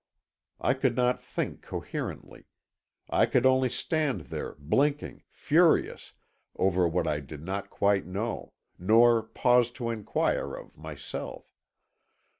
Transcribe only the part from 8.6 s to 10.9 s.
nor pause to inquire of